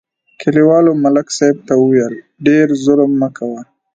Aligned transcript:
کلیوالو 0.41 0.91
ملک 1.03 1.27
صاحب 1.37 1.57
ته 1.67 1.73
وویل: 1.81 2.13
ډېر 2.45 2.67
ظلم 2.83 3.11
مه 3.21 3.29
کوه 3.37 3.61